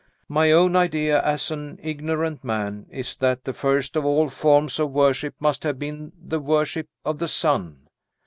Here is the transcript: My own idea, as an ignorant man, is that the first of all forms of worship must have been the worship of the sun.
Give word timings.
My 0.29 0.51
own 0.51 0.75
idea, 0.75 1.21
as 1.21 1.51
an 1.51 1.77
ignorant 1.79 2.43
man, 2.43 2.87
is 2.89 3.15
that 3.17 3.43
the 3.43 3.53
first 3.53 3.95
of 3.95 4.03
all 4.03 4.29
forms 4.29 4.79
of 4.79 4.89
worship 4.89 5.35
must 5.39 5.61
have 5.61 5.77
been 5.77 6.11
the 6.19 6.39
worship 6.39 6.89
of 7.05 7.19
the 7.19 7.27
sun. 7.27 7.87